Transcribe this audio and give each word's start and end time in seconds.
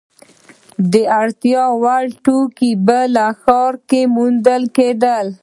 د 0.91 0.95
اړتیا 1.21 1.63
وړ 1.81 2.03
توکي 2.25 2.71
په 2.85 2.97
ب 3.15 3.17
ښار 3.41 3.73
کې 3.89 4.01
موندل 4.15 4.63
کیدل. 4.77 5.27